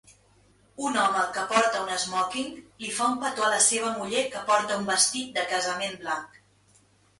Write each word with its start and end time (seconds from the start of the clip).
Un 0.91 0.95
home 1.01 1.19
que 1.35 1.43
porta 1.51 1.81
un 1.87 1.91
esmòquing 1.97 2.49
li 2.85 2.89
fa 3.01 3.11
un 3.11 3.21
petó 3.25 3.47
a 3.49 3.51
la 3.57 3.61
seva 3.67 3.93
muller 4.01 4.25
que 4.33 4.43
porta 4.51 4.81
un 4.83 4.91
vestit 4.91 5.33
de 5.39 5.47
casament 5.55 5.97
blanc. 6.03 6.45